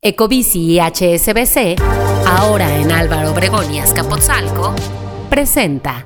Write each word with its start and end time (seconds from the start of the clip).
Ecobici 0.00 0.60
y 0.60 0.78
HSBC, 0.78 1.74
ahora 2.24 2.72
en 2.76 2.92
Álvaro 2.92 3.32
Obregón 3.32 3.74
y 3.74 3.80
Azcapotzalco, 3.80 4.72
presenta 5.28 6.04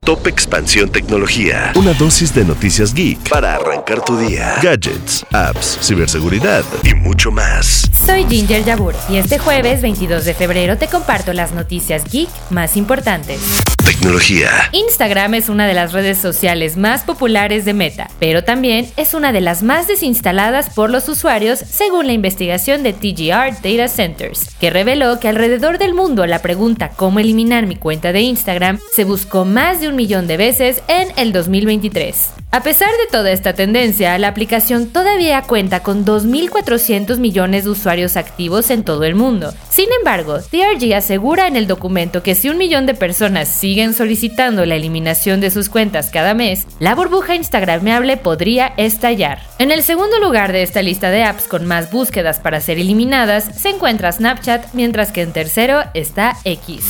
Top 0.00 0.26
Expansión 0.26 0.88
Tecnología. 0.88 1.74
Una 1.74 1.92
dosis 1.92 2.34
de 2.34 2.42
noticias 2.42 2.94
geek 2.94 3.28
para 3.28 3.56
arrancar 3.56 4.02
tu 4.02 4.16
día. 4.16 4.54
Gadgets, 4.62 5.26
apps, 5.30 5.78
ciberseguridad 5.82 6.64
y 6.84 6.94
mucho 6.94 7.30
más. 7.30 7.90
Soy 7.92 8.24
Ginger 8.24 8.64
Yabur 8.64 8.94
y 9.10 9.16
este 9.16 9.38
jueves 9.38 9.82
22 9.82 10.24
de 10.24 10.32
febrero 10.32 10.78
te 10.78 10.88
comparto 10.88 11.34
las 11.34 11.52
noticias 11.52 12.04
geek 12.10 12.30
más 12.48 12.78
importantes. 12.78 13.42
Tecnología. 13.84 14.48
Instagram 14.70 15.34
es 15.34 15.48
una 15.48 15.66
de 15.66 15.74
las 15.74 15.92
redes 15.92 16.16
sociales 16.16 16.76
más 16.76 17.02
populares 17.02 17.64
de 17.64 17.74
Meta, 17.74 18.08
pero 18.20 18.44
también 18.44 18.88
es 18.96 19.12
una 19.12 19.32
de 19.32 19.40
las 19.40 19.64
más 19.64 19.88
desinstaladas 19.88 20.70
por 20.70 20.88
los 20.88 21.08
usuarios 21.08 21.58
según 21.58 22.06
la 22.06 22.12
investigación 22.12 22.84
de 22.84 22.92
TGR 22.92 23.60
Data 23.60 23.88
Centers, 23.88 24.54
que 24.60 24.70
reveló 24.70 25.18
que 25.18 25.28
alrededor 25.28 25.78
del 25.78 25.94
mundo 25.94 26.26
la 26.26 26.40
pregunta 26.40 26.90
cómo 26.90 27.18
eliminar 27.18 27.66
mi 27.66 27.74
cuenta 27.74 28.12
de 28.12 28.20
Instagram 28.20 28.78
se 28.94 29.04
buscó 29.04 29.44
más 29.44 29.80
de 29.80 29.88
un 29.88 29.96
millón 29.96 30.28
de 30.28 30.36
veces 30.36 30.82
en 30.86 31.08
el 31.16 31.32
2023. 31.32 32.34
A 32.54 32.62
pesar 32.62 32.90
de 32.90 33.10
toda 33.10 33.30
esta 33.30 33.54
tendencia, 33.54 34.18
la 34.18 34.28
aplicación 34.28 34.90
todavía 34.90 35.40
cuenta 35.40 35.82
con 35.82 36.04
2.400 36.04 37.16
millones 37.16 37.64
de 37.64 37.70
usuarios 37.70 38.18
activos 38.18 38.70
en 38.70 38.84
todo 38.84 39.04
el 39.04 39.14
mundo. 39.14 39.54
Sin 39.70 39.88
embargo, 39.98 40.36
DRG 40.36 40.92
asegura 40.94 41.46
en 41.46 41.56
el 41.56 41.66
documento 41.66 42.22
que 42.22 42.34
si 42.34 42.50
un 42.50 42.58
millón 42.58 42.84
de 42.84 42.92
personas 42.92 43.48
siguen 43.72 43.94
solicitando 43.94 44.66
la 44.66 44.74
eliminación 44.74 45.40
de 45.40 45.50
sus 45.50 45.70
cuentas 45.70 46.10
cada 46.10 46.34
mes, 46.34 46.66
la 46.78 46.94
burbuja 46.94 47.36
instagramable 47.36 48.18
podría 48.18 48.74
estallar. 48.76 49.38
En 49.58 49.70
el 49.70 49.82
segundo 49.82 50.18
lugar 50.20 50.52
de 50.52 50.62
esta 50.62 50.82
lista 50.82 51.10
de 51.10 51.24
apps 51.24 51.44
con 51.44 51.64
más 51.64 51.90
búsquedas 51.90 52.38
para 52.38 52.60
ser 52.60 52.78
eliminadas 52.78 53.44
se 53.58 53.70
encuentra 53.70 54.12
Snapchat, 54.12 54.74
mientras 54.74 55.10
que 55.10 55.22
en 55.22 55.32
tercero 55.32 55.84
está 55.94 56.36
X. 56.44 56.84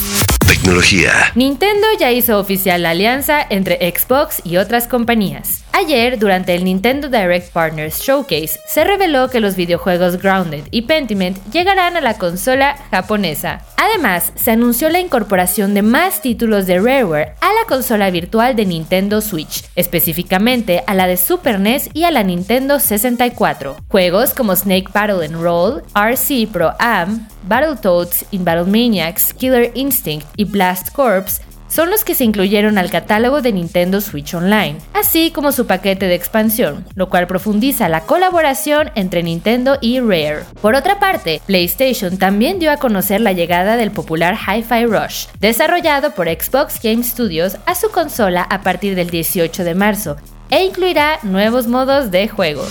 Tecnología. 0.44 1.12
Nintendo 1.36 1.86
ya 2.00 2.10
hizo 2.10 2.40
oficial 2.40 2.82
la 2.82 2.90
alianza 2.90 3.46
entre 3.48 3.78
Xbox 3.78 4.42
y 4.44 4.56
otras 4.56 4.88
compañías. 4.88 5.62
Ayer, 5.72 6.18
durante 6.18 6.52
el 6.54 6.64
Nintendo 6.64 7.08
Direct 7.08 7.52
Partners 7.52 8.00
Showcase, 8.00 8.58
se 8.66 8.82
reveló 8.82 9.30
que 9.30 9.38
los 9.38 9.54
videojuegos 9.54 10.20
Grounded 10.20 10.64
y 10.72 10.82
Pentiment 10.82 11.38
llegarán 11.52 11.96
a 11.96 12.00
la 12.00 12.18
consola 12.18 12.76
japonesa. 12.90 13.62
Además, 13.82 14.32
se 14.36 14.52
anunció 14.52 14.90
la 14.90 15.00
incorporación 15.00 15.74
de 15.74 15.82
más 15.82 16.22
títulos 16.22 16.68
de 16.68 16.78
Rareware 16.78 17.34
a 17.40 17.48
la 17.48 17.66
consola 17.66 18.12
virtual 18.12 18.54
de 18.54 18.64
Nintendo 18.64 19.20
Switch, 19.20 19.64
específicamente 19.74 20.84
a 20.86 20.94
la 20.94 21.08
de 21.08 21.16
Super 21.16 21.58
NES 21.58 21.90
y 21.92 22.04
a 22.04 22.12
la 22.12 22.22
Nintendo 22.22 22.78
64. 22.78 23.74
Juegos 23.88 24.34
como 24.34 24.54
Snake 24.54 24.86
Battle 24.94 25.26
and 25.26 25.42
Roll, 25.42 25.82
RC 25.96 26.46
Pro 26.52 26.74
Am, 26.78 27.26
Battletoads 27.48 28.24
in 28.30 28.44
Battle 28.44 28.70
Maniacs, 28.70 29.34
Killer 29.34 29.72
Instinct 29.74 30.28
y 30.36 30.44
Blast 30.44 30.92
Corps 30.92 31.40
son 31.72 31.88
los 31.88 32.04
que 32.04 32.14
se 32.14 32.24
incluyeron 32.24 32.76
al 32.76 32.90
catálogo 32.90 33.40
de 33.40 33.52
Nintendo 33.52 34.02
Switch 34.02 34.34
Online, 34.34 34.76
así 34.92 35.30
como 35.30 35.52
su 35.52 35.66
paquete 35.66 36.06
de 36.06 36.14
expansión, 36.14 36.84
lo 36.94 37.08
cual 37.08 37.26
profundiza 37.26 37.88
la 37.88 38.02
colaboración 38.02 38.90
entre 38.94 39.22
Nintendo 39.22 39.78
y 39.80 39.98
Rare. 40.00 40.44
Por 40.60 40.74
otra 40.74 41.00
parte, 41.00 41.40
PlayStation 41.46 42.18
también 42.18 42.58
dio 42.58 42.70
a 42.70 42.76
conocer 42.76 43.22
la 43.22 43.32
llegada 43.32 43.76
del 43.76 43.90
popular 43.90 44.36
Hi-Fi 44.36 44.84
Rush, 44.84 45.26
desarrollado 45.40 46.14
por 46.14 46.28
Xbox 46.28 46.78
Game 46.82 47.02
Studios 47.02 47.56
a 47.64 47.74
su 47.74 47.90
consola 47.90 48.42
a 48.42 48.60
partir 48.60 48.94
del 48.94 49.08
18 49.08 49.64
de 49.64 49.74
marzo, 49.74 50.16
e 50.50 50.64
incluirá 50.64 51.20
nuevos 51.22 51.66
modos 51.68 52.10
de 52.10 52.28
juego. 52.28 52.66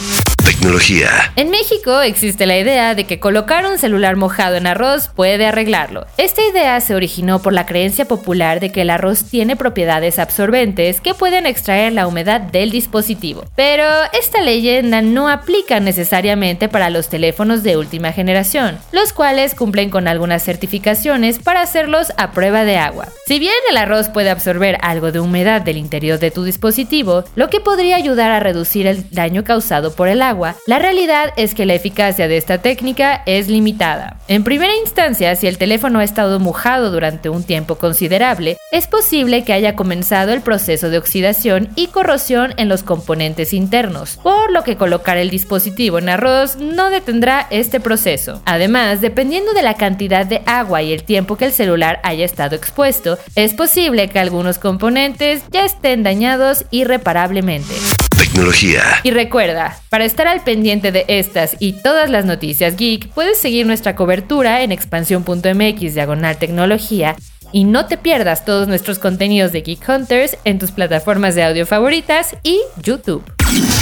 Tecnología. 0.45 1.31
En 1.35 1.51
México 1.51 2.01
existe 2.01 2.45
la 2.45 2.57
idea 2.57 2.95
de 2.95 3.05
que 3.05 3.19
colocar 3.19 3.65
un 3.65 3.77
celular 3.77 4.15
mojado 4.15 4.55
en 4.55 4.65
arroz 4.65 5.07
puede 5.07 5.45
arreglarlo. 5.45 6.07
Esta 6.17 6.41
idea 6.45 6.81
se 6.81 6.95
originó 6.95 7.41
por 7.41 7.53
la 7.53 7.65
creencia 7.67 8.05
popular 8.05 8.59
de 8.59 8.71
que 8.71 8.81
el 8.81 8.89
arroz 8.89 9.25
tiene 9.25 9.55
propiedades 9.55 10.17
absorbentes 10.17 10.99
que 10.99 11.13
pueden 11.13 11.45
extraer 11.45 11.93
la 11.93 12.07
humedad 12.07 12.41
del 12.41 12.71
dispositivo. 12.71 13.45
Pero 13.55 13.85
esta 14.13 14.41
leyenda 14.41 15.01
no 15.01 15.29
aplica 15.29 15.79
necesariamente 15.79 16.69
para 16.69 16.89
los 16.89 17.09
teléfonos 17.09 17.61
de 17.61 17.77
última 17.77 18.11
generación, 18.11 18.79
los 18.91 19.13
cuales 19.13 19.53
cumplen 19.53 19.89
con 19.91 20.07
algunas 20.07 20.43
certificaciones 20.43 21.37
para 21.39 21.61
hacerlos 21.61 22.13
a 22.17 22.31
prueba 22.31 22.63
de 22.63 22.77
agua. 22.77 23.07
Si 23.27 23.37
bien 23.37 23.53
el 23.69 23.77
arroz 23.77 24.09
puede 24.09 24.31
absorber 24.31 24.77
algo 24.81 25.11
de 25.11 25.19
humedad 25.19 25.61
del 25.61 25.77
interior 25.77 26.19
de 26.19 26.31
tu 26.31 26.43
dispositivo, 26.43 27.23
lo 27.35 27.49
que 27.49 27.59
podría 27.59 27.95
ayudar 27.95 28.31
a 28.31 28.39
reducir 28.39 28.87
el 28.87 29.09
daño 29.11 29.43
causado 29.43 29.93
por 29.93 30.07
el 30.07 30.21
la 30.65 30.79
realidad 30.79 31.33
es 31.35 31.53
que 31.53 31.65
la 31.65 31.73
eficacia 31.73 32.27
de 32.27 32.37
esta 32.37 32.59
técnica 32.59 33.21
es 33.25 33.49
limitada. 33.49 34.17
En 34.27 34.43
primera 34.43 34.73
instancia, 34.77 35.35
si 35.35 35.47
el 35.47 35.57
teléfono 35.57 35.99
ha 35.99 36.03
estado 36.03 36.39
mojado 36.39 36.89
durante 36.91 37.29
un 37.29 37.43
tiempo 37.43 37.75
considerable, 37.75 38.57
es 38.71 38.87
posible 38.87 39.43
que 39.43 39.53
haya 39.53 39.75
comenzado 39.75 40.31
el 40.31 40.41
proceso 40.41 40.89
de 40.89 40.97
oxidación 40.97 41.69
y 41.75 41.87
corrosión 41.87 42.53
en 42.57 42.69
los 42.69 42.83
componentes 42.83 43.53
internos, 43.53 44.17
por 44.23 44.51
lo 44.51 44.63
que 44.63 44.77
colocar 44.77 45.17
el 45.17 45.29
dispositivo 45.29 45.99
en 45.99 46.09
arroz 46.09 46.55
no 46.55 46.89
detendrá 46.89 47.47
este 47.49 47.79
proceso. 47.79 48.41
Además, 48.45 49.01
dependiendo 49.01 49.53
de 49.53 49.63
la 49.63 49.73
cantidad 49.73 50.25
de 50.25 50.41
agua 50.45 50.81
y 50.81 50.93
el 50.93 51.03
tiempo 51.03 51.35
que 51.35 51.45
el 51.45 51.51
celular 51.51 51.99
haya 52.03 52.23
estado 52.23 52.55
expuesto, 52.55 53.17
es 53.35 53.53
posible 53.53 54.07
que 54.07 54.19
algunos 54.19 54.59
componentes 54.59 55.43
ya 55.51 55.65
estén 55.65 56.03
dañados 56.03 56.65
irreparablemente. 56.71 57.75
Tecnología. 58.21 58.83
Y 59.01 59.09
recuerda, 59.09 59.79
para 59.89 60.05
estar 60.05 60.27
al 60.27 60.43
pendiente 60.43 60.91
de 60.91 61.05
estas 61.07 61.55
y 61.57 61.73
todas 61.81 62.07
las 62.07 62.23
noticias 62.23 62.75
geek, 62.77 63.09
puedes 63.09 63.39
seguir 63.39 63.65
nuestra 63.65 63.95
cobertura 63.95 64.61
en 64.61 64.71
expansión.mx 64.71 65.95
diagonal 65.95 66.37
tecnología 66.37 67.15
y 67.51 67.63
no 67.63 67.87
te 67.87 67.97
pierdas 67.97 68.45
todos 68.45 68.67
nuestros 68.67 68.99
contenidos 68.99 69.51
de 69.53 69.61
Geek 69.61 69.89
Hunters 69.89 70.37
en 70.43 70.59
tus 70.59 70.69
plataformas 70.69 71.33
de 71.33 71.43
audio 71.43 71.65
favoritas 71.65 72.35
y 72.43 72.61
YouTube. 72.83 73.23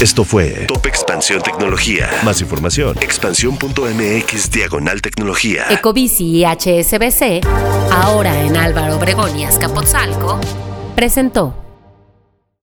Esto 0.02 0.24
fue 0.24 0.66
Top 0.70 0.86
Expansión 0.86 1.42
Tecnología. 1.42 2.10
Más 2.24 2.40
información. 2.40 2.98
Expansión.mx 3.02 4.52
Diagonal 4.52 5.02
Tecnología. 5.02 5.66
Ecobici 5.70 6.38
y 6.38 6.46
HSBC, 6.46 7.46
ahora 7.92 8.42
en 8.42 8.56
Álvaro 8.56 8.96
Obregón 8.96 9.38
y 9.38 9.44
Azcapotzalco, 9.44 10.40
presentó 10.96 11.69